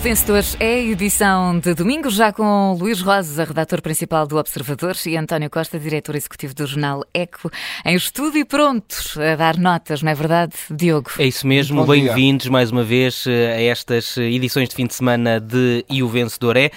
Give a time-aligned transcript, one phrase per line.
[0.00, 4.96] o Vencedor é a edição de domingo, já com Luís Rosa, redator principal do Observador,
[5.04, 7.50] e António Costa, diretor executivo do jornal Eco,
[7.84, 11.10] em estúdio e prontos a dar notas, não é verdade, Diogo?
[11.18, 15.38] É isso mesmo, bem-vindos mais uma vez eh, a estas edições de fim de semana
[15.38, 16.70] de E o Vencedor é.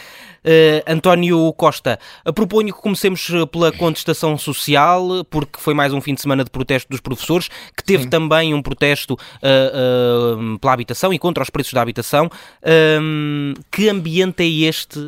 [0.43, 1.99] Uh, António Costa,
[2.35, 6.49] proponho que comecemos eh, pela contestação social, porque foi mais um fim de semana de
[6.49, 8.09] protesto dos professores, que teve Sim.
[8.09, 12.29] também um protesto uh, uh, pela habitação e contra os preços da habitação.
[12.61, 14.99] Ehm, que ambiente é este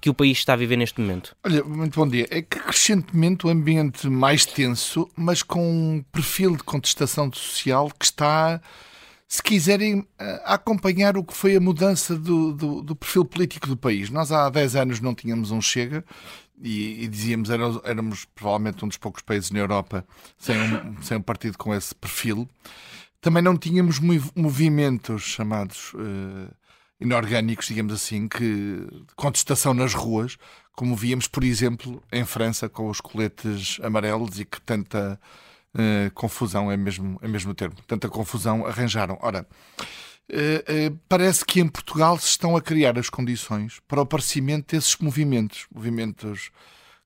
[0.00, 1.36] que o país está a viver neste momento?
[1.44, 2.26] Olha, muito bom dia.
[2.30, 8.04] É que crescentemente o ambiente mais tenso, mas com um perfil de contestação social que
[8.04, 8.60] está
[9.30, 13.76] se quiserem eh, acompanhar o que foi a mudança do, do, do, perfil político do
[13.76, 14.10] país.
[14.10, 16.04] Nós há 10 anos não tínhamos um Chega
[16.60, 20.04] e, e dizíamos éramos, éramos provavelmente um dos poucos países na Europa
[20.36, 22.48] sem um, sem um partido com esse perfil.
[23.20, 24.00] Também não tínhamos
[24.34, 26.52] movimentos chamados uh,
[27.00, 30.38] inorgânicos, digamos assim, que contestação nas ruas,
[30.72, 35.20] como víamos, por exemplo, em França com os coletes amarelos e que tanta
[35.74, 37.76] Uh, confusão é mesmo, é mesmo o termo.
[37.86, 39.16] Tanta confusão arranjaram.
[39.20, 39.46] Ora,
[40.30, 44.74] uh, uh, parece que em Portugal se estão a criar as condições para o aparecimento
[44.74, 45.66] desses movimentos.
[45.72, 46.50] Movimentos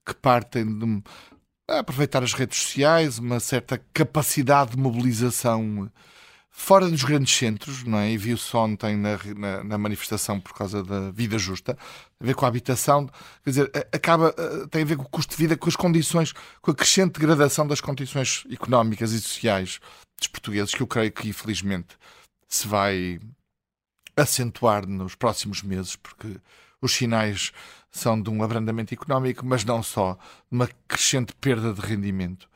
[0.05, 1.03] que partem de
[1.67, 5.91] aproveitar as redes sociais, uma certa capacidade de mobilização
[6.57, 8.11] fora dos grandes centros, não é?
[8.11, 11.77] E viu-se ontem na, na, na, manifestação por causa da vida justa,
[12.19, 13.07] a ver com a habitação,
[13.43, 14.33] quer dizer, acaba,
[14.71, 17.67] tem a ver com o custo de vida, com as condições, com a crescente degradação
[17.67, 19.81] das condições económicas e sociais
[20.17, 21.97] dos portugueses, que eu creio que infelizmente
[22.47, 23.19] se vai
[24.15, 26.39] acentuar nos próximos meses, porque
[26.81, 27.51] os sinais
[27.91, 32.47] são de um abrandamento económico, mas não só, de uma crescente perda de rendimento.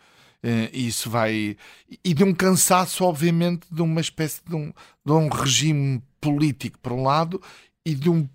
[0.43, 1.57] Uh, isso vai.
[2.03, 4.71] E de um cansaço, obviamente, de uma espécie de um,
[5.05, 7.41] de um regime político, por um lado,
[7.85, 8.27] e de um,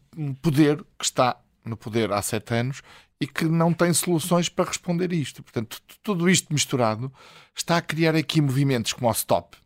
[0.43, 2.83] poder que está no poder há sete anos
[3.21, 5.43] e que não tem soluções para responder a isto.
[5.43, 7.13] Portanto, tudo isto misturado
[7.55, 9.57] está a criar aqui movimentos como o Stop,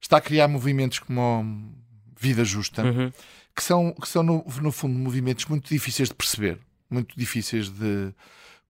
[0.00, 3.12] está a criar movimentos como o Vida Justa, uhum.
[3.54, 8.14] que são, que são no, no fundo, movimentos muito difíceis de perceber, muito difíceis de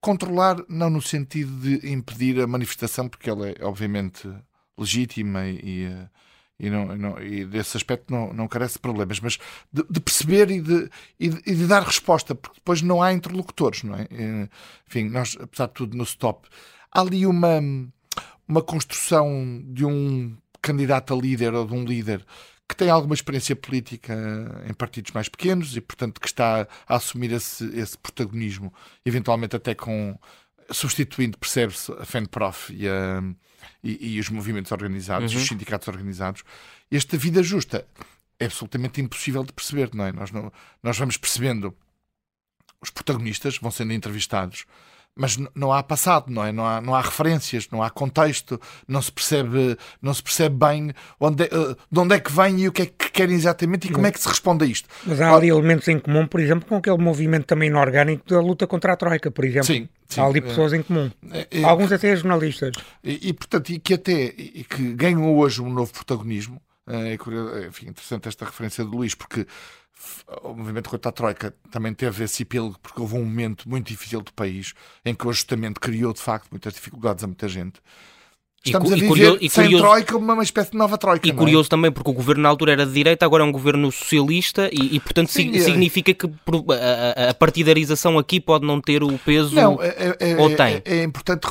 [0.02, 4.28] Controlar, não no sentido de impedir a manifestação, porque ela é obviamente
[4.76, 5.88] legítima e,
[6.58, 9.38] e, não, não, e desse aspecto não, não carece de problemas, mas
[9.72, 10.90] de, de perceber e de,
[11.20, 14.08] e de, e, de, dar resposta, porque depois não há interlocutores, não é?
[14.88, 16.48] Enfim, nós, apesar de tudo, no stop,
[16.90, 17.60] há ali uma,
[18.48, 22.26] uma construção de um candidato a líder ou de um líder
[22.72, 24.14] que tem alguma experiência política
[24.66, 28.72] em partidos mais pequenos e, portanto, que está a assumir esse, esse protagonismo,
[29.04, 30.18] eventualmente até com
[30.70, 33.22] substituindo, percebe-se, a FENPROF e, a,
[33.84, 35.38] e, e, os movimentos organizados, uhum.
[35.38, 36.44] os sindicatos organizados.
[36.90, 37.86] Esta vida justa
[38.40, 40.12] é absolutamente impossível de perceber, não é?
[40.12, 40.50] Nós, não,
[40.82, 41.76] nós vamos percebendo
[42.80, 44.64] os protagonistas, vão sendo entrevistados
[45.14, 46.52] mas não há passado, não é?
[46.52, 50.92] Não há, não há referências, não há contexto, não se percebe, não se percebe bem
[51.20, 53.92] onde, uh, de onde é que vem e o que é que querem exatamente e
[53.92, 54.88] como é que se responde a isto.
[55.06, 58.66] Mas há ali elementos em comum, por exemplo, com aquele movimento também inorgânico da luta
[58.66, 59.66] contra a Troika, por exemplo.
[59.66, 59.88] Sim.
[60.08, 60.42] Sim, há ali é.
[60.42, 61.10] pessoas em comum.
[61.30, 62.72] É, Alguns até jornalistas.
[63.02, 66.60] E, e, portanto, e que até e que ganham hoje um novo protagonismo.
[66.86, 67.14] É
[67.68, 69.46] enfim, interessante esta referência de Luís, porque
[70.42, 74.20] o movimento contra a Troika também teve esse epílogo porque houve um momento muito difícil
[74.20, 74.74] do país
[75.04, 77.80] em que o ajustamento criou de facto muitas dificuldades a muita gente.
[78.64, 81.28] Estamos e, a viver curioso, sem curioso, troika, uma espécie de nova troika.
[81.28, 81.70] E curioso é?
[81.70, 84.96] também, porque o governo na altura era de direita, agora é um governo socialista e,
[84.96, 85.60] e portanto, Sim, é.
[85.60, 90.54] significa que a, a, partidarização aqui pode não ter o peso não, é, é, ou
[90.54, 90.80] tem.
[90.84, 91.48] É, é, importante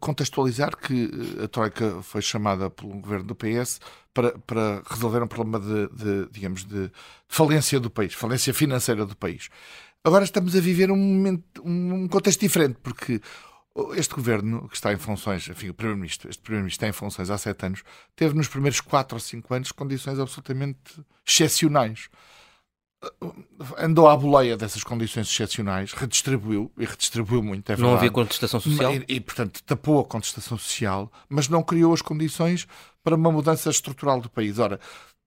[0.00, 1.10] contextualizar que
[1.44, 3.78] a troika foi chamada pelo governo do PS
[4.14, 6.90] para, para resolver um problema de, de digamos, de
[7.28, 9.50] falência do país, falência financeira do país.
[10.02, 13.20] Agora estamos a viver um, momento, um contexto diferente, porque
[13.94, 17.36] este governo, que está em funções, enfim, o Primeiro-Ministro, este Primeiro-Ministro está em funções há
[17.36, 17.82] sete anos,
[18.14, 20.78] teve nos primeiros quatro ou cinco anos condições absolutamente
[21.26, 22.08] excepcionais.
[23.78, 27.90] Andou à boleia dessas condições excepcionais, redistribuiu, e redistribuiu muito, é verdade.
[27.90, 28.94] Não havia contestação social?
[28.94, 32.66] E, e, portanto, tapou a contestação social, mas não criou as condições
[33.04, 34.58] para uma mudança estrutural do país.
[34.58, 34.80] Ora,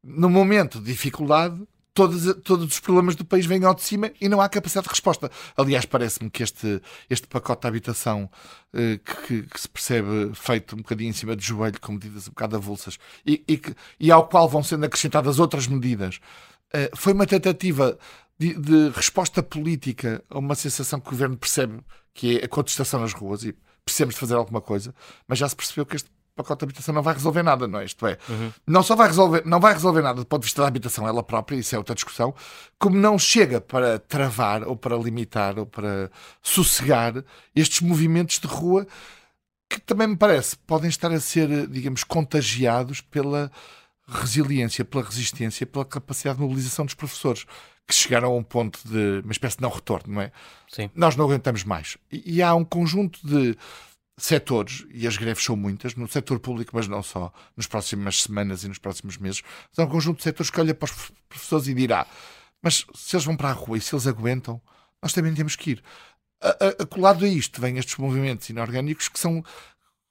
[0.04, 1.62] no momento de dificuldade,
[1.94, 4.92] todos, todos os problemas do país vêm ao de cima e não há capacidade de
[4.92, 5.30] resposta.
[5.58, 8.30] Aliás, parece-me que este, este pacote de habitação
[8.74, 12.32] eh, que, que, se percebe feito um bocadinho em cima de joelho, com medidas um
[12.32, 16.20] bocado avulsas, e, e, que, e ao qual vão sendo acrescentadas outras medidas,
[16.74, 17.98] eh, foi uma tentativa
[18.38, 21.82] de, de, resposta política a uma sensação que o governo percebe
[22.14, 24.94] que é a contestação nas ruas e precisamos de fazer alguma coisa,
[25.28, 26.10] mas já se percebeu que este
[26.40, 27.86] pacote de habitação não vai resolver nada, não é?
[27.86, 28.52] Isto é, uhum.
[28.66, 31.22] não só vai resolver, não vai resolver nada do ponto de vista da habitação ela
[31.22, 32.34] própria, isso é outra discussão,
[32.78, 36.10] como não chega para travar ou para limitar ou para
[36.42, 37.24] sossegar
[37.56, 38.88] estes movimentos de rua
[39.70, 43.52] que também me parece podem estar a ser, digamos, contagiados pela
[44.08, 47.46] resiliência, pela resistência, pela capacidade de mobilização dos professores,
[47.88, 50.32] que chegaram a um ponto de uma espécie de não retorno, não é?
[50.68, 50.90] Sim.
[50.96, 51.98] Nós não aguentamos mais.
[52.12, 53.58] E, e há um conjunto de
[54.26, 58.64] setores, e as greves são muitas, no setor público, mas não só, nas próximas semanas
[58.64, 59.42] e nos próximos meses,
[59.78, 62.06] há um conjunto de setores que olha para os professores e dirá:
[62.62, 64.62] mas se eles vão para a rua e se eles aguentam,
[65.02, 65.84] nós também temos que ir.
[66.80, 69.44] Acolado a, a isto, vêm estes movimentos inorgânicos que são,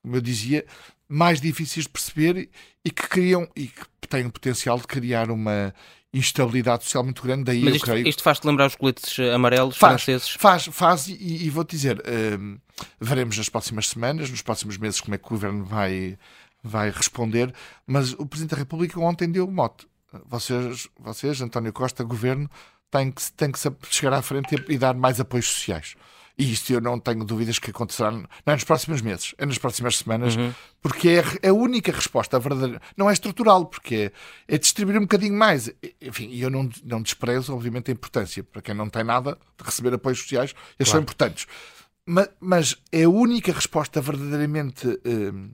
[0.02, 0.66] como eu dizia,
[1.08, 2.50] mais difíceis de perceber
[2.84, 5.72] e que criam e que têm o potencial de criar uma
[6.12, 7.44] instabilidade social muito grande.
[7.44, 8.08] Daí Mas isto, creio...
[8.08, 10.30] isto faz-te lembrar os coletes amarelos faz, franceses?
[10.30, 12.60] Faz, faz, e, e vou-te dizer, uh,
[13.00, 16.18] veremos nas próximas semanas, nos próximos meses, como é que o governo vai,
[16.62, 17.52] vai responder.
[17.86, 19.86] Mas o Presidente da República ontem deu o mote.
[20.26, 22.50] Vocês, vocês, António Costa, governo,
[22.90, 23.58] têm que, têm que
[23.90, 25.94] chegar à frente e, e dar mais apoios sociais.
[26.38, 29.58] E isto eu não tenho dúvidas que acontecerá, não é nos próximos meses, é nas
[29.58, 30.54] próximas semanas, uhum.
[30.80, 32.80] porque é, é a única resposta verdadeira.
[32.96, 34.12] Não é estrutural, porque
[34.48, 35.68] é, é distribuir um bocadinho mais.
[36.00, 38.44] Enfim, e eu não, não desprezo, obviamente, a importância.
[38.44, 40.90] Para quem não tem nada de receber apoios sociais, eles claro.
[40.90, 41.46] são importantes.
[42.06, 44.86] Mas, mas, é a única resposta verdadeiramente.
[44.86, 45.50] Uh,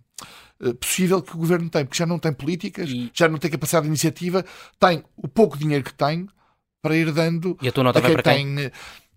[0.78, 3.10] possível que o governo tem, porque já não tem políticas, e...
[3.12, 4.44] já não tem capacidade de iniciativa,
[4.78, 6.26] tem o pouco dinheiro que tem
[6.80, 8.70] para ir dando e a tua nota a quem vai para tem quem?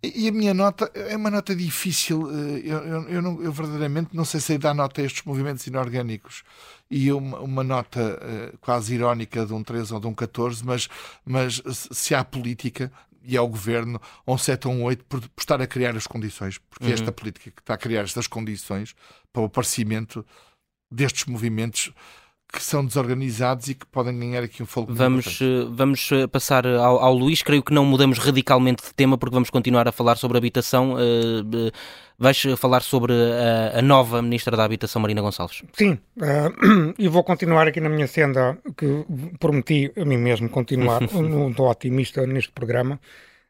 [0.04, 2.30] E a minha nota é uma nota difícil.
[2.30, 5.66] Eh, eu, eu, eu, não, eu verdadeiramente não sei se dar nota a estes movimentos
[5.66, 6.44] inorgânicos.
[6.90, 10.88] E uma, uma nota uh, quase irónica de um 13 ou de um 14, mas,
[11.26, 11.62] mas
[11.92, 12.92] se há política
[13.24, 16.60] e ao governo, um 7 ou um 8, por, por estar a criar as condições.
[16.70, 16.94] Porque uhum.
[16.94, 18.96] esta política que está a criar estas condições
[19.34, 20.26] para o aparecimento
[20.90, 21.92] destes movimentos
[22.52, 26.66] que são desorganizados e que podem ganhar aqui um fogo vamos eh, Vamos eh, passar
[26.66, 30.16] ao, ao, Luís, creio que não mudamos radicalmente de tema porque vamos continuar a falar
[30.16, 30.94] sobre habitação.
[30.94, 31.72] Uh,
[32.18, 35.62] vais falar sobre a, a, nova Ministra da Habitação, Marina Gonçalves.
[35.74, 39.06] Sim, uh, e vou continuar aqui na minha senda, que
[39.40, 43.00] prometi a mim mesmo continuar, não estou otimista neste programa.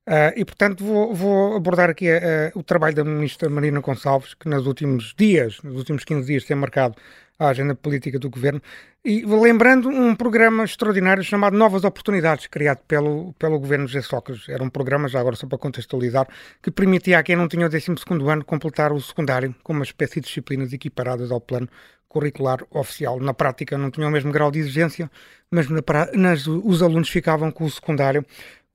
[0.08, 4.48] Uh, e, portanto, vou, vou abordar aqui uh, o trabalho da Ministra Marina Gonçalves, que
[4.48, 6.96] nos últimos dias, nos últimos 15 dias, tem marcado
[7.40, 8.62] a agenda política do governo.
[9.06, 14.50] E lembrando um programa extraordinário chamado Novas Oportunidades, criado pelo, pelo governo José Sócrates.
[14.50, 16.28] Era um programa, já agora só para contextualizar,
[16.62, 17.96] que permitia a quem não tinha o 12
[18.30, 21.70] ano completar o secundário com uma espécie de disciplinas equiparadas ao plano
[22.10, 23.20] curricular oficial.
[23.20, 25.10] Na prática não tinha o mesmo grau de exigência,
[25.52, 25.82] mas na,
[26.14, 28.26] nas, os alunos ficavam com o secundário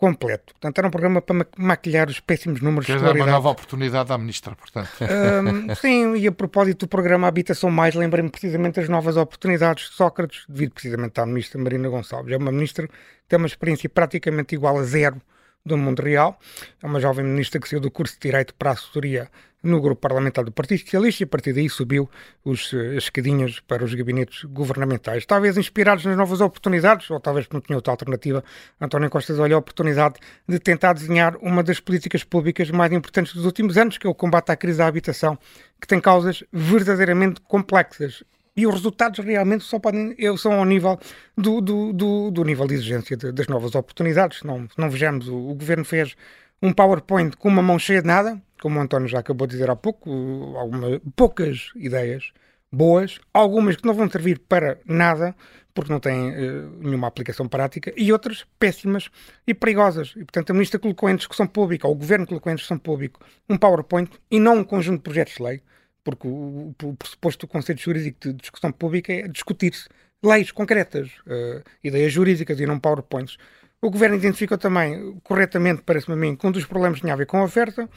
[0.03, 0.53] completo.
[0.55, 3.31] Portanto, era um programa para maquilhar os péssimos números Quer de escolaridade.
[3.31, 4.91] uma nova oportunidade à Ministra, portanto.
[5.01, 9.95] Um, sim, e a propósito do programa Habitação Mais, lembrei-me precisamente das novas oportunidades de
[9.95, 12.33] Sócrates, devido precisamente à Ministra Marina Gonçalves.
[12.33, 12.95] É uma Ministra que
[13.29, 15.23] tem uma experiência praticamente igual a zero
[15.65, 16.37] do mundo real.
[16.83, 19.31] É uma jovem ministra que saiu do curso de Direito para a assessoria
[19.63, 22.11] no grupo parlamentar do Partido Socialista e a partir daí subiu
[22.45, 25.25] os, eh, as escadinhas para os gabinetes governamentais.
[25.25, 28.43] Talvez inspirados nas novas oportunidades, ou talvez não tinha outra alternativa,
[28.81, 30.17] António Costa olhou a oportunidade
[30.49, 34.15] de tentar desenhar uma das políticas públicas mais importantes dos últimos anos, que é o
[34.15, 35.39] combate à crise da habitação,
[35.81, 38.25] que tem causas verdadeiramente complexas
[38.57, 40.99] e os resultados realmente só podem, são ao nível
[41.37, 44.43] do, do, do, do nível de exigência de, das novas oportunidades.
[44.43, 46.15] Não, não vejamos, o, o, governo fez
[46.63, 49.69] um PowerPoint com uma mão cheia de nada, como o António já acabou de dizer
[49.69, 50.11] há pouco,
[50.57, 52.33] algumas, poucas ideias
[52.73, 55.35] boas, algumas que não vão servir para nada,
[55.75, 59.11] porque não têm uh, nenhuma aplicação prática, e outras péssimas
[59.47, 60.15] e perigosas.
[60.17, 63.21] E, portanto, a Ministra colocou em discussão pública, ou o Governo colocou em discussão pública,
[63.49, 65.63] um PowerPoint e não um conjunto de projetos de lei,
[66.03, 69.89] porque o, o pressuposto do Conselho Jurídico de Discussão Pública é discutir-se
[70.23, 73.37] leis concretas, uh, ideias jurídicas e não PowerPoints.
[73.85, 77.27] O Governo identificou também, corretamente, parece-me a mim, que um dos problemas tinha a ver
[77.27, 77.91] com a oferta,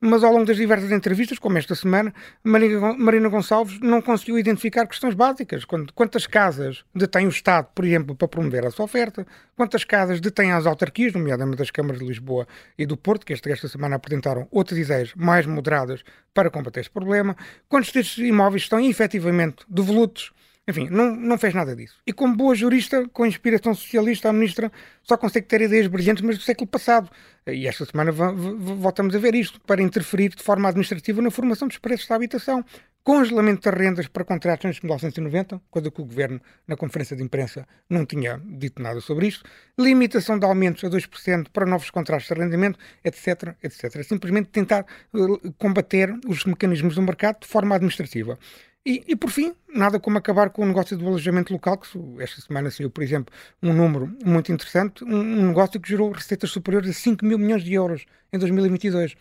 [0.00, 5.14] mas ao longo das diversas entrevistas, como esta semana, Marina Gonçalves não conseguiu identificar questões
[5.14, 5.64] básicas.
[5.94, 9.24] Quantas casas detém o Estado, por exemplo, para promover essa oferta?
[9.56, 12.44] Quantas casas detêm as autarquias, nomeadamente das câmaras de Lisboa
[12.76, 16.02] e do Porto, que esta semana apresentaram outras ideias mais moderadas
[16.34, 17.36] para combater este problema?
[17.68, 20.32] Quantos destes imóveis estão efetivamente devolutos
[20.68, 21.96] enfim, não, não fez nada disso.
[22.06, 24.70] E como boa jurista, com inspiração socialista, a ministra
[25.02, 27.10] só consegue ter ideias brilhantes, mas do século passado.
[27.46, 31.78] E esta semana voltamos a ver isto, para interferir de forma administrativa na formação dos
[31.78, 32.62] preços da habitação.
[33.02, 37.22] Congelamento das rendas para contratos antes de 1990, coisa que o Governo, na conferência de
[37.22, 39.48] imprensa, não tinha dito nada sobre isto.
[39.78, 44.02] Limitação de aumentos a 2% para novos contratos de arrendamento, etc, etc.
[44.02, 44.84] Simplesmente tentar
[45.14, 48.38] uh, combater os mecanismos do mercado de forma administrativa.
[48.86, 52.40] E, e, por fim, nada como acabar com o negócio do alojamento local, que esta
[52.40, 56.88] semana saiu, por exemplo, um número muito interessante, um, um negócio que gerou receitas superiores
[56.88, 59.14] a 5 mil milhões de euros em 2022.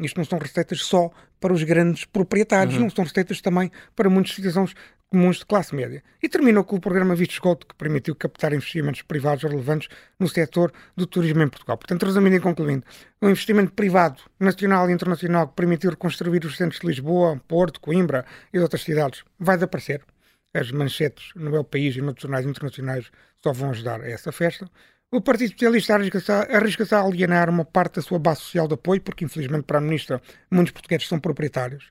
[0.00, 2.82] Isto não são receitas só para os grandes proprietários, uhum.
[2.82, 4.74] não são receitas também para muitos cidadãos
[5.10, 6.02] comuns de classe média.
[6.22, 9.88] E terminou com o programa Vistos Gold, que permitiu captar investimentos privados relevantes
[10.18, 11.76] no setor do turismo em Portugal.
[11.76, 12.86] Portanto, resumindo e concluindo,
[13.20, 17.80] o um investimento privado, nacional e internacional, que permitiu reconstruir os centros de Lisboa, Porto,
[17.80, 20.02] Coimbra e outras cidades, vai desaparecer.
[20.54, 23.10] As manchetes no meu país e noutros jornais internacionais
[23.42, 24.68] só vão ajudar a essa festa.
[25.12, 28.74] O Partido Socialista arrisca-se a, arrisca a alienar uma parte da sua base social de
[28.74, 31.90] apoio, porque infelizmente para a Ministra muitos portugueses são proprietários.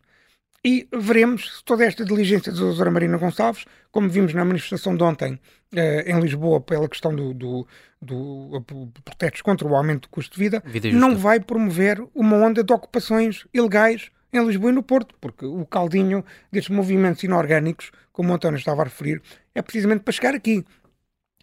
[0.63, 5.03] E veremos se toda esta diligência da doutora Marina Gonçalves, como vimos na manifestação de
[5.03, 5.39] ontem
[5.73, 7.67] eh, em Lisboa pela questão do, do,
[8.01, 12.35] do, do protestos contra o aumento do custo de vida, vida não vai promover uma
[12.35, 17.91] onda de ocupações ilegais em Lisboa e no Porto, porque o caldinho destes movimentos inorgânicos,
[18.11, 19.21] como o António estava a referir,
[19.55, 20.63] é precisamente para chegar aqui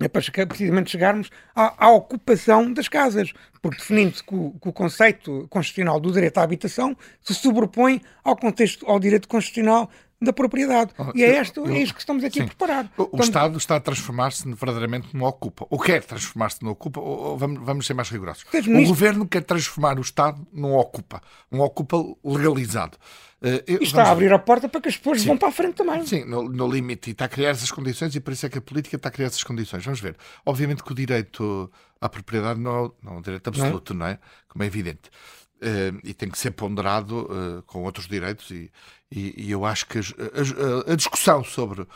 [0.01, 4.73] é para chegar, precisamente chegarmos à, à, ocupação das casas, porque definindo-se que, que, o
[4.73, 10.93] conceito constitucional do direito à habitação se sobrepõe ao contexto, ao direito constitucional da propriedade.
[10.99, 12.45] Oh, e é, isto, é isto que estamos aqui sim.
[12.45, 12.91] a preparar.
[12.97, 15.67] O, o Estado está a transformar-se verdadeiramente numa ocupa.
[15.69, 18.45] Ou quer transformar-se numa ocupa, ou, ou vamos, vamos, ser mais rigorosos.
[18.53, 21.23] o Governo quer transformar o Estado num ocupa.
[21.53, 22.97] Um ocupa legalizado.
[23.43, 25.27] Uh, eu, está a abrir a porta para que as pessoas sim.
[25.27, 26.07] vão para a frente também.
[26.07, 27.11] Sim, no, no, limite.
[27.11, 29.13] E está a criar essas condições e por isso é que a política está a
[29.13, 29.85] criar essas condições.
[29.85, 30.17] Vamos ver.
[30.45, 31.71] Obviamente que o direito
[32.01, 34.09] à propriedade não, não é um direito absoluto, não é?
[34.09, 34.19] Não é?
[34.49, 35.11] Como é evidente.
[35.57, 38.71] Uh, e tem que ser ponderado uh, com outros direitos e,
[39.11, 41.87] e, e eu acho que a, a, a, discussão sobre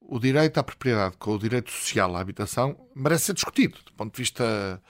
[0.00, 4.14] o direito à propriedade com o direito social à habitação merece ser discutido do ponto
[4.14, 4.82] de vista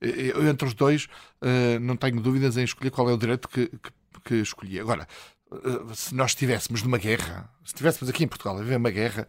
[0.00, 1.06] eu entre os dois
[1.42, 3.90] uh, não tenho dúvidas em escolher qual é o direito que, que,
[4.24, 4.78] que escolhi.
[4.78, 5.06] Agora
[5.94, 9.26] se nós estivéssemos numa guerra se estivéssemos aqui em Portugal a viver uma guerra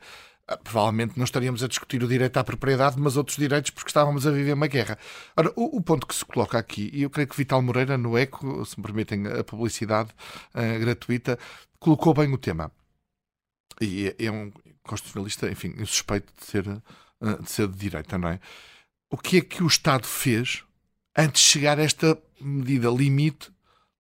[0.58, 4.32] provavelmente não estaríamos a discutir o direito à propriedade, mas outros direitos, porque estávamos a
[4.32, 4.98] viver uma guerra.
[5.36, 8.18] Ora, o, o ponto que se coloca aqui, e eu creio que Vital Moreira, no
[8.18, 10.10] ECO, se me permitem a publicidade
[10.56, 11.38] uh, gratuita,
[11.80, 12.72] colocou bem o tema.
[13.80, 14.52] E é, é um
[14.84, 18.40] constitucionalista, enfim, suspeito de ser, uh, de ser de direita, não é?
[19.12, 20.64] O que é que o Estado fez
[21.18, 23.52] antes de chegar a esta medida limite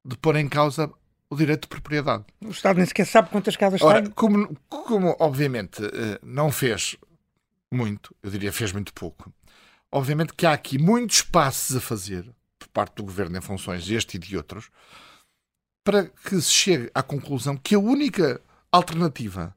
[0.05, 0.91] de pôr em causa
[1.29, 2.25] o direito de propriedade.
[2.41, 4.11] O Estado nem sequer sabe quantas casas Ora, tem.
[4.11, 6.97] Como, como, obviamente, eh, não fez
[7.71, 9.31] muito, eu diria fez muito pouco,
[9.91, 14.15] obviamente que há aqui muitos passos a fazer por parte do governo em funções deste
[14.15, 14.69] e de outros
[15.83, 19.55] para que se chegue à conclusão que a única alternativa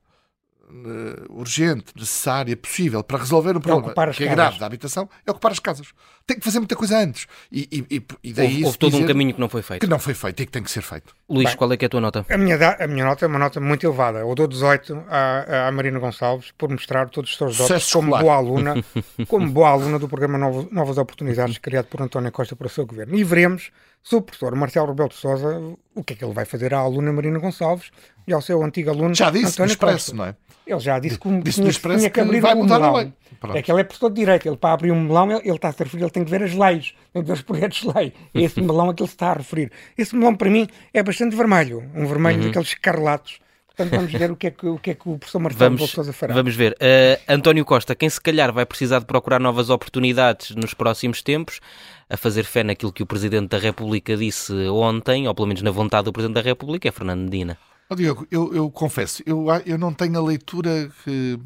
[1.29, 5.52] urgente, necessária, possível para resolver o problema é que é grave da habitação é ocupar
[5.52, 5.88] as casas.
[6.26, 7.26] Tem que fazer muita coisa antes.
[7.50, 9.81] E, e, e daí houve, houve todo um caminho que não foi feito.
[9.81, 11.14] Que não foi feito e que tem que ser feito.
[11.29, 12.25] Luís, Bem, qual é que é a tua nota?
[12.29, 14.21] A minha, a minha nota é uma nota muito elevada.
[14.21, 18.35] Eu dou 18 à, à Marina Gonçalves por mostrar todos os seus dotes como boa
[18.35, 18.75] aluna,
[19.29, 20.38] como boa aluna do programa
[20.71, 23.17] Novas Oportunidades criado por António Costa para o seu governo.
[23.17, 23.71] E veremos
[24.03, 25.61] se o professor Marcelo Rebelo de Sousa,
[25.95, 27.91] o que é que ele vai fazer à aluna Marina Gonçalves
[28.27, 30.17] e ao seu antigo aluno Já disse António no Expresso, Costa.
[30.17, 30.37] não é?
[30.67, 32.97] Ele já disse que, disse tinha, tinha que, abrir vai mudar melão.
[32.97, 33.13] a lei.
[33.41, 33.57] Pronto.
[33.57, 34.49] É que ele é professor de Direito.
[34.49, 36.43] Ele, para abrir um melão, ele, ele está a se referir, ele tem que ver
[36.43, 38.13] as leis, tem que ver os projetos de lei.
[38.33, 39.73] É esse melão a que ele se está a referir.
[39.99, 41.91] Esse melão, para mim, é bastante vermelho.
[41.95, 42.47] Um vermelho uhum.
[42.47, 43.41] daqueles escarlatos.
[43.83, 45.91] Portanto, vamos ver o que é que o, que é que o professor Marcelo vamos,
[45.91, 46.35] Sousa fará.
[46.35, 46.73] Vamos ver.
[46.73, 51.61] Uh, António Costa, quem se calhar vai precisar de procurar novas oportunidades nos próximos tempos,
[52.09, 55.71] a fazer fé naquilo que o Presidente da República disse ontem, ou pelo menos na
[55.71, 57.59] vontade do Presidente da República, é Fernando Medina.
[57.89, 61.39] Oh, Diogo, eu, eu confesso, eu, eu não tenho a leitura que,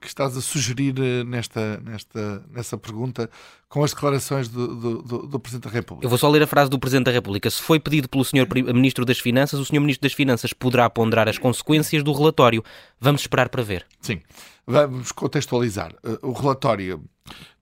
[0.00, 3.28] que estás a sugerir eh, nesta, nesta, nessa pergunta
[3.68, 6.06] com as declarações do, do, do, do, Presidente da República.
[6.06, 7.50] Eu vou só ler a frase do Presidente da República.
[7.50, 8.46] Se foi pedido pelo Sr.
[8.72, 9.80] Ministro das Finanças, o Sr.
[9.80, 12.62] Ministro das Finanças poderá ponderar as consequências do relatório.
[13.00, 13.86] Vamos esperar para ver.
[14.00, 14.20] Sim,
[14.66, 15.94] vamos contextualizar.
[16.04, 17.04] Eh, o relatório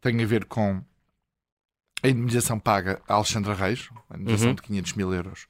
[0.00, 0.82] tem a ver com
[2.02, 4.54] a indemnização paga a Alexandra Reis, a indemnização uhum.
[4.54, 5.46] de 500 mil euros,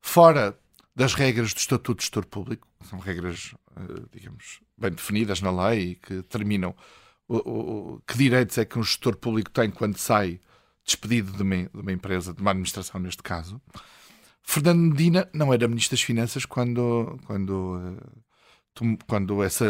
[0.00, 0.56] fora
[0.94, 5.90] das regras do Estatuto de Gestor Público, são regras, eh, digamos, bem definidas na lei
[5.90, 6.74] e que determinam
[7.28, 10.40] o, o, que direitos é que um gestor público tem quando sai
[10.84, 13.60] despedido de uma, de uma empresa, de uma administração neste caso.
[14.42, 17.78] Fernando Medina não era Ministro das Finanças quando, quando,
[18.74, 19.66] eh, quando essa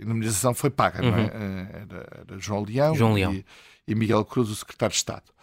[0.00, 1.10] indemnização foi paga, uhum.
[1.10, 1.22] não é?
[1.22, 1.30] Uhum.
[1.32, 3.32] Eh, era, era João Leão, João Leão.
[3.34, 3.44] E,
[3.86, 5.34] e Miguel Cruz, o Secretário de Estado.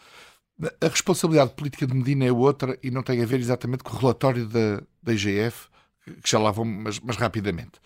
[0.81, 3.99] A responsabilidade política de Medina é outra e não tem a ver exatamente com o
[3.99, 5.70] relatório da, da IGF,
[6.05, 7.79] que já lá vão, mas, mas rapidamente.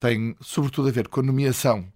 [0.00, 1.90] Tem sobretudo a ver com a nomeação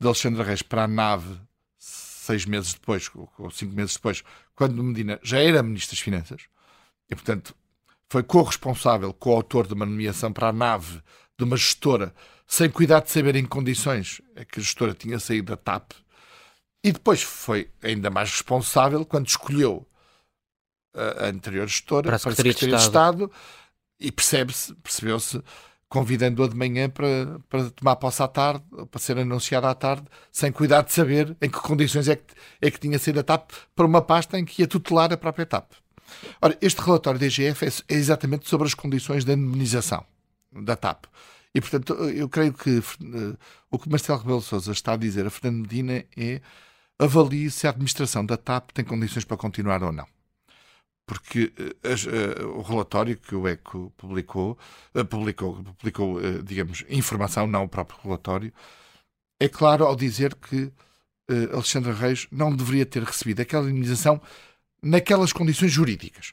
[0.00, 1.38] de Alexandre Reis para a nave
[1.78, 6.42] seis meses depois, ou cinco meses depois, quando Medina já era Ministro das Finanças,
[7.08, 7.54] e portanto
[8.10, 11.02] foi corresponsável, co-autor de uma nomeação para a nave
[11.38, 12.14] de uma gestora
[12.46, 15.92] sem cuidar de saber em condições é que a gestora tinha saído da TAP
[16.82, 19.86] e depois foi ainda mais responsável quando escolheu
[20.94, 23.16] a anterior gestora para a Secretaria, para a Secretaria de, Estado.
[23.18, 23.65] de, Estado.
[23.98, 25.42] E percebe-se, percebeu-se
[25.88, 30.50] convidando-a de manhã para, para tomar posse à tarde, para ser anunciada à tarde, sem
[30.50, 33.86] cuidar de saber em que condições é que, é que tinha sido a TAP para
[33.86, 35.72] uma pasta em que ia tutelar a própria TAP.
[36.40, 40.04] Ora, este relatório da IGF é, é exatamente sobre as condições de indemnização
[40.52, 41.06] da TAP.
[41.54, 43.38] E, portanto, eu creio que uh,
[43.70, 46.40] o que Marcelo Rebelo Sousa está a dizer a Fernando Medina é
[46.98, 50.06] avalie se a administração da TAP tem condições para continuar ou não
[51.06, 54.58] porque uh, uh, o relatório que o ECO publicou,
[54.94, 58.52] uh, publicou, publicou digamos, informação, não o próprio relatório,
[59.40, 60.72] é claro ao dizer que
[61.52, 64.20] Alexandre Reis não deveria ter recebido aquela indemnização
[64.80, 66.32] naquelas condições jurídicas.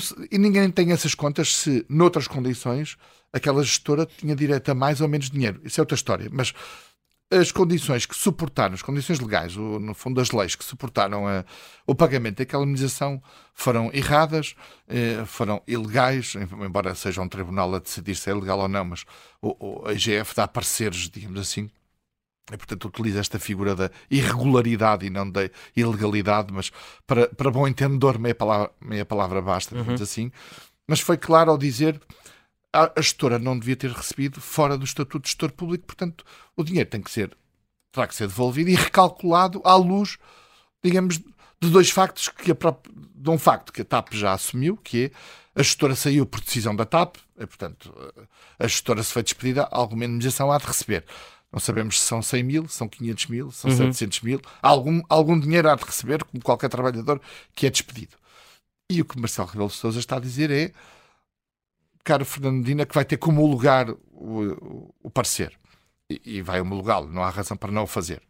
[0.00, 2.96] Se, e ninguém tem essas contas se, noutras condições,
[3.32, 5.60] aquela gestora tinha direito a mais ou menos dinheiro.
[5.64, 6.28] Isso é outra história.
[6.32, 6.54] Mas
[7.30, 11.44] as condições que suportaram, as condições legais, ou, no fundo as leis que suportaram a,
[11.86, 13.20] o pagamento daquela indemnização
[13.52, 14.54] foram erradas,
[14.86, 19.04] eh, foram ilegais, embora seja um tribunal a decidir se é legal ou não, mas
[19.42, 21.68] o, o, a IGF dá pareceres, digamos assim,
[22.52, 26.70] e, portanto, utiliza esta figura da irregularidade e não da ilegalidade, mas
[27.04, 30.04] para, para bom entendedor, meia palavra, meia palavra basta, digamos uhum.
[30.04, 30.32] assim.
[30.86, 32.00] Mas foi claro ao dizer
[32.76, 36.24] a, a gestora não devia ter recebido fora do estatuto de gestor público, portanto,
[36.56, 37.36] o dinheiro tem que ser,
[37.92, 40.18] terá que ser devolvido e recalculado à luz,
[40.84, 44.76] digamos, de dois factos que a própria, de um facto que a TAP já assumiu,
[44.76, 47.94] que é a gestora saiu por decisão da TAP, e, portanto,
[48.58, 51.04] a gestora se foi despedida, alguma indemnização há de receber.
[51.50, 53.76] Não sabemos se são 100 mil, são 500 mil, são uhum.
[53.76, 54.40] 700 mil.
[54.60, 57.20] Algum, algum dinheiro há de receber, como qualquer trabalhador
[57.54, 58.16] que é despedido.
[58.90, 60.72] E o que Marcelo Rebelo de Sousa está a dizer é
[62.06, 65.52] caro Fernando Medina, que vai ter como lugar o, o parecer.
[66.08, 68.22] E, e vai homologá-lo, não há razão para não o fazer.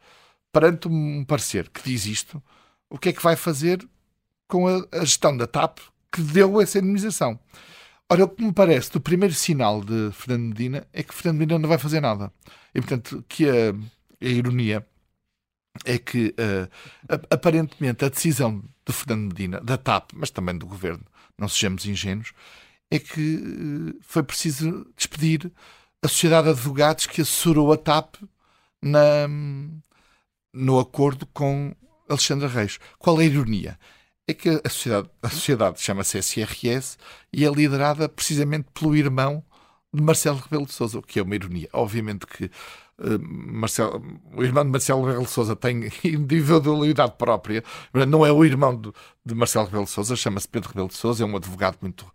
[0.51, 2.43] Perante um parecer que diz isto,
[2.89, 3.87] o que é que vai fazer
[4.49, 7.39] com a, a gestão da TAP que deu essa indemnização?
[8.11, 11.59] Ora, o que me parece do primeiro sinal de Fernando Medina é que Fernando Medina
[11.59, 12.33] não vai fazer nada.
[12.75, 13.75] E, portanto, que a,
[14.23, 14.87] a ironia
[15.85, 16.71] é que, uh,
[17.31, 21.05] aparentemente, a decisão de Fernando Medina, da TAP, mas também do governo,
[21.37, 22.33] não sejamos ingênuos,
[22.91, 25.51] é que eh, foi preciso despedir
[26.03, 28.17] a Sociedade de Advogados que assessorou a TAP
[28.83, 29.29] na,
[30.53, 31.75] no acordo com
[32.09, 32.79] Alexandre Reis.
[32.99, 33.79] Qual é a ironia?
[34.29, 36.99] É que a sociedade, a sociedade chama-se SRS
[37.33, 39.45] e é liderada precisamente pelo irmão
[39.93, 41.69] de Marcelo Rebelo de Sousa, o que é uma ironia.
[41.73, 44.03] Obviamente que uh, Marcelo,
[44.35, 47.63] o irmão de Marcelo Rebelo de Sousa tem individualidade própria,
[48.09, 48.93] não é o irmão de,
[49.25, 52.07] de Marcelo Rebelo de Sousa, chama-se Pedro Rebelo de Sousa, é um advogado muito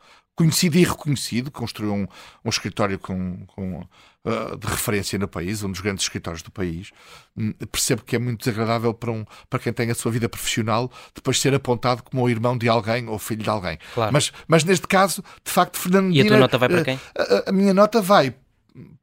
[0.42, 2.08] conhecido e reconhecido, construiu um,
[2.44, 3.82] um escritório com, com
[4.26, 6.92] uh, de referência no país, um dos grandes escritórios do país.
[7.38, 10.92] Um, percebo que é muito desagradável para, um, para quem tem a sua vida profissional
[11.14, 13.78] depois ser apontado como o irmão de alguém ou filho de alguém.
[13.94, 14.12] Claro.
[14.12, 17.00] Mas, mas neste caso, de facto, Fernando E a tua nota vai para quem?
[17.16, 18.34] A, a, minha nota vai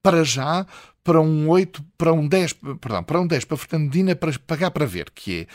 [0.03, 0.67] para já
[1.05, 4.87] para um 8, para um 10, perdão, para um 10 para Fernandina para pagar para
[4.87, 5.47] ver, que é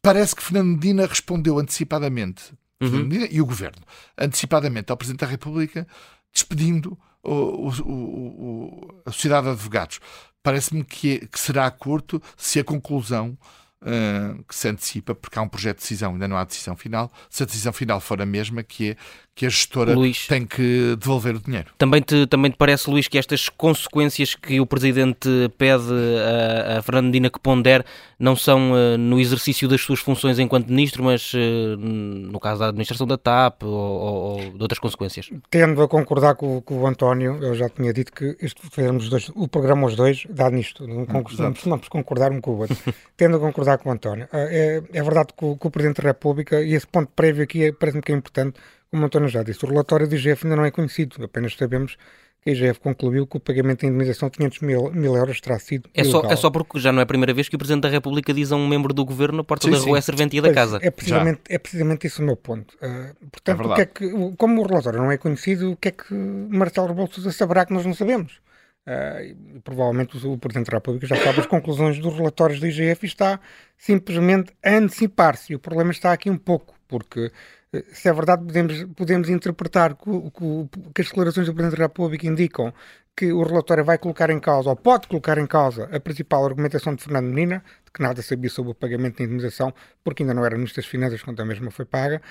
[0.00, 3.08] parece que Fernandina respondeu antecipadamente uhum.
[3.30, 3.82] e o Governo,
[4.16, 5.86] antecipadamente ao Presidente da República,
[6.32, 10.00] despedindo o, o, o, a Sociedade de Advogados.
[10.42, 13.36] Parece-me que, que será curto se a conclusão
[13.82, 17.10] uh, que se antecipa, porque há um projeto de decisão, ainda não há decisão final,
[17.28, 18.96] se a decisão final for a mesma, que é
[19.38, 21.68] que a gestora Luís, tem que devolver o dinheiro.
[21.78, 25.92] Também te, também te parece, Luís, que estas consequências que o Presidente pede
[26.74, 27.84] a, a Fernandina que pondere
[28.18, 31.38] não são uh, no exercício das suas funções enquanto Ministro, mas uh,
[31.78, 35.30] no caso da administração da TAP ou, ou, ou, de outras consequências?
[35.48, 39.30] Tendo a concordar com, com, o António, eu já tinha dito que isto fizemos dois,
[39.36, 42.76] o programa os dois dá nisto, não, costumamos concordar um com o outro.
[43.16, 46.00] Tendo a concordar com o António, uh, é, é verdade que o, que o Presidente
[46.00, 48.58] da República, e esse ponto prévio aqui é, parece-me que é importante,
[48.90, 51.98] como o António já disse, o relatório do IGF ainda não é conhecido, apenas sabemos
[52.42, 55.58] que a IGF concluiu que o pagamento de indemnização de 500 mil, mil euros terá
[55.58, 57.82] sido é só, é só porque já não é a primeira vez que o Presidente
[57.82, 60.40] da República diz a um membro do Governo na porta sim, da rua é serventia
[60.40, 60.78] da casa.
[60.80, 62.74] É precisamente, é precisamente isso o meu ponto.
[62.76, 65.88] Uh, portanto, é o que é que, como o relatório não é conhecido, o que
[65.88, 68.40] é que Marcelo Rebelo Sousa saberá que nós não sabemos?
[68.88, 73.06] Uh, provavelmente o, Presidente da República já sabe as conclusões dos relatórios da IGF e
[73.06, 73.38] está
[73.76, 75.52] simplesmente a antecipar-se.
[75.52, 77.30] E o problema está aqui um pouco, porque
[77.92, 82.26] se é verdade, podemos, podemos interpretar que, que, que, as declarações do Presidente da República
[82.26, 82.72] indicam
[83.14, 86.94] que o relatório vai colocar em causa, ou pode colocar em causa, a principal argumentação
[86.94, 90.46] de Fernando Menina, de que nada sabia sobre o pagamento de indemnização, porque ainda não
[90.46, 92.22] era Ministro das Finanças quando a mesma foi paga.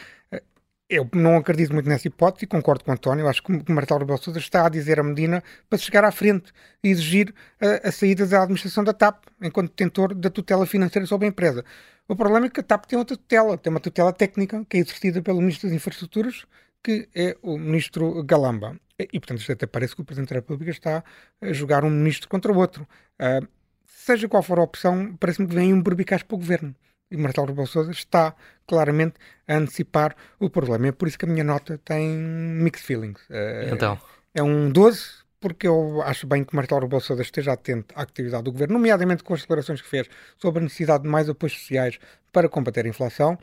[0.89, 3.28] Eu não acredito muito nessa hipótese e concordo com o António.
[3.28, 6.52] Acho que o Marcelo Rebelo Sousa está a dizer a Medina para chegar à frente
[6.84, 11.28] e exigir a, a, saída da administração da TAP enquanto detentor da tutela financeira sobre
[11.28, 11.65] a empresa.
[12.08, 14.80] O problema é que a TAP tem outra tutela, tem uma tutela técnica que é
[14.80, 16.45] exercida pelo Ministro das Infraestruturas,
[16.82, 18.80] que é o Ministro Galamba.
[18.97, 21.04] E, portanto, isto até parece que o Presidente da República está
[21.41, 22.88] a jogar um ministro contra o outro.
[23.21, 23.45] Uh,
[23.86, 26.73] seja qual for a opção, parece-me que vem um berbicaz para o Governo
[27.09, 29.15] e Marcelo Rebelo Sousa está claramente
[29.47, 30.87] a antecipar o problema.
[30.87, 33.21] É por isso que a minha nota tem mixed feelings.
[33.29, 33.99] É, então.
[34.33, 35.01] É um 12,
[35.39, 39.23] porque eu acho bem que Marcelo Rebelo Sousa esteja atento à atividade do governo, nomeadamente
[39.23, 41.97] com as declarações que fez sobre a necessidade de mais apoios sociais
[42.31, 43.37] para combater a inflação.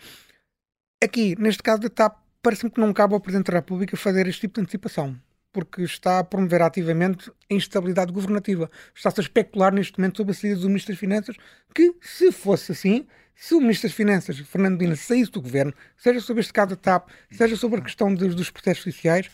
[1.03, 4.43] Aqui, neste caso da TAP, parece-me que não cabe ao Presidente da República fazer este
[4.43, 5.19] tipo de antecipação
[5.55, 8.69] porque está a promover ativamente a instabilidade governativa.
[8.93, 11.37] Está-se a especular neste momento sobre a saída do Ministro das Finanças,
[11.73, 16.21] que, se fosse assim, se o Ministro das Finanças, Fernando Medina, saísse do Governo, seja
[16.21, 19.31] sobre este caso da TAP, seja sobre a questão dos, dos processos sociais,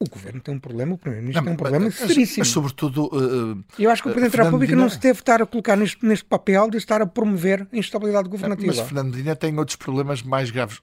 [0.00, 2.40] o Governo tem um problema, o Primeiro-Ministro tem um problema mas, seríssimo.
[2.40, 3.06] Mas, sobretudo...
[3.06, 6.04] Uh, Eu acho que o Presidente da República não se deve estar a colocar neste,
[6.04, 8.66] neste papel de estar a promover a instabilidade governativa.
[8.74, 10.80] Mas Fernando Medina tem outros problemas mais graves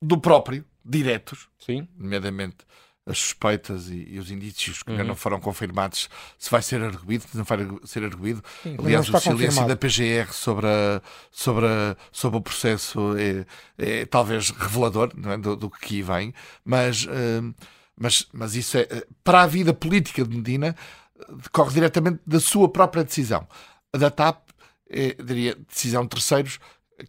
[0.00, 1.86] do próprio, diretos, Sim.
[1.96, 2.56] nomeadamente
[3.08, 4.96] as suspeitas e, e os indícios que uhum.
[4.96, 8.44] ainda não foram confirmados se vai ser arguído, se não vai ser arguído.
[8.62, 13.46] Sim, Aliás, o silêncio da PGR sobre, a, sobre, a, sobre o processo é,
[13.78, 15.38] é talvez revelador é?
[15.38, 17.54] do, do, que vem, mas, uh,
[17.96, 18.86] mas, mas isso é
[19.24, 20.76] para a vida política de Medina
[21.42, 23.48] decorre diretamente da sua própria decisão.
[23.92, 24.48] A da TAP
[24.90, 26.58] é, diria, decisão de terceiros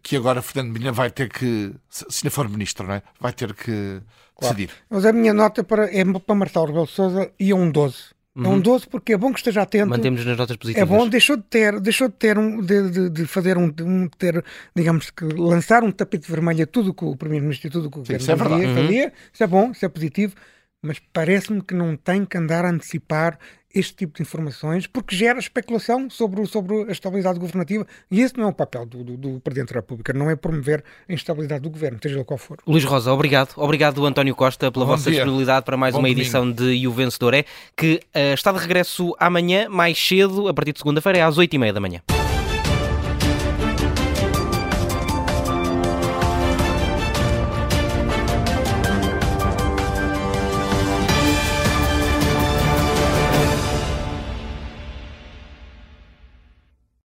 [0.02, 3.02] que agora Fernando Medina vai ter que, se não for ministro, não é?
[3.18, 4.00] vai ter que
[4.40, 4.56] claro.
[4.56, 4.74] decidir.
[4.88, 7.96] Mas a minha nota para, é para Marcelo Rebelo de Sousa e é um 12.
[8.34, 8.44] Uhum.
[8.44, 8.90] É um 12 uhum.
[8.90, 9.88] porque é bom que esteja atento.
[9.88, 10.88] Mantemos nas notas positivas.
[10.88, 13.82] É bom, deixou de ter, deixou de ter um, de, de, de fazer um, de
[13.82, 17.90] um, ter, digamos que lançar um tapete vermelho a tudo que o Primeiro-Ministro e tudo
[17.90, 18.74] que o Governo isso é fazia, uhum.
[18.74, 19.12] fazia.
[19.32, 20.34] Isso é bom, isso é positivo,
[20.82, 23.38] mas parece-me que não tem que andar a antecipar
[23.72, 28.46] este tipo de informações, porque gera especulação sobre, sobre a estabilidade governativa e esse não
[28.46, 31.70] é o papel do, do, do Presidente da República, não é promover a instabilidade do
[31.70, 32.58] governo, seja qual for.
[32.66, 33.52] Luís Rosa, obrigado.
[33.56, 35.20] Obrigado, António Costa, pela Bom vossa dia.
[35.20, 36.20] disponibilidade para mais Bom uma domingo.
[36.20, 37.44] edição de E o Vencedor é,
[37.76, 41.54] que uh, está de regresso amanhã, mais cedo, a partir de segunda-feira, é às oito
[41.54, 42.00] e meia da manhã.